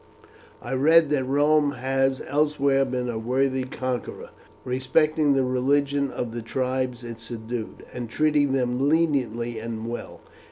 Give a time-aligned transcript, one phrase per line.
[0.63, 4.31] I read that Rome has elsewhere been a worthy conqueror,
[4.65, 10.21] respecting the religion of the tribes it subdued, and treating them leniently and well.